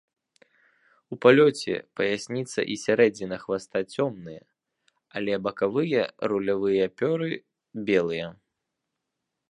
[1.15, 4.41] У палёце паясніца і сярэдзіна хваста цёмныя,
[5.21, 6.01] але бакавыя
[6.33, 7.31] рулявыя пёры
[7.93, 8.27] белыя.